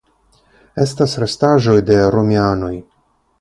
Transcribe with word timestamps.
Estas 0.85 1.13
restaĵoj 1.25 1.77
de 1.91 1.99
romianoj. 2.17 2.73